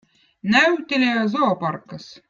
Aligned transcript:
näüttelijä 0.55 1.23
zooparkkõz 1.35 2.13